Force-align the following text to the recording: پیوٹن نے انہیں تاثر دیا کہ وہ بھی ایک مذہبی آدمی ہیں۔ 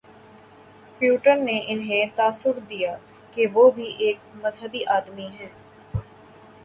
پیوٹن 0.99 1.43
نے 1.45 1.59
انہیں 1.67 2.05
تاثر 2.15 2.59
دیا 2.69 2.95
کہ 3.33 3.45
وہ 3.53 3.69
بھی 3.71 3.91
ایک 3.99 4.17
مذہبی 4.35 4.83
آدمی 4.89 5.27
ہیں۔ 5.39 5.49